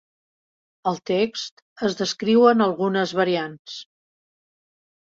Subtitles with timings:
[0.91, 3.81] Al text es descriuen algunes variants.